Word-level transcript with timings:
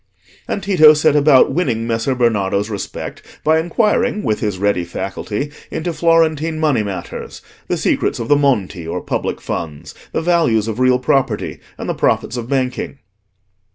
And 0.47 0.63
Tito 0.63 0.95
set 0.95 1.15
about 1.15 1.51
winning 1.51 1.85
Messer 1.85 2.15
Bernardo's 2.15 2.71
respect 2.71 3.21
by 3.43 3.59
inquiring, 3.59 4.23
with 4.23 4.39
his 4.39 4.57
ready 4.57 4.83
faculty, 4.83 5.51
into 5.69 5.93
Florentine 5.93 6.57
money 6.59 6.81
matters, 6.81 7.43
the 7.67 7.77
secrets 7.77 8.17
of 8.17 8.27
the 8.27 8.35
Monti 8.35 8.87
or 8.87 9.01
public 9.01 9.39
funds, 9.39 9.93
the 10.11 10.23
values 10.23 10.67
of 10.67 10.79
real 10.79 10.97
property, 10.97 11.59
and 11.77 11.87
the 11.87 11.93
profits 11.93 12.35
of 12.35 12.49
banking. 12.49 12.97